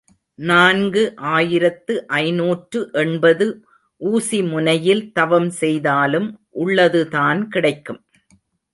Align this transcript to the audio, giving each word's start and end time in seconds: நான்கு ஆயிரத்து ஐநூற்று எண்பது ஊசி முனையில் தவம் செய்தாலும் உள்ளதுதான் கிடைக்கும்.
நான்கு 0.39 1.01
ஆயிரத்து 1.31 1.93
ஐநூற்று 2.19 2.79
எண்பது 3.03 3.47
ஊசி 4.01 4.41
முனையில் 4.43 5.05
தவம் 5.13 5.49
செய்தாலும் 5.61 6.29
உள்ளதுதான் 6.63 7.47
கிடைக்கும். 7.47 8.03